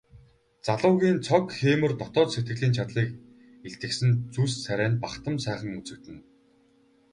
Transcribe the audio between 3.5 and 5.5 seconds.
илтгэсэн зүс царай нь бахдам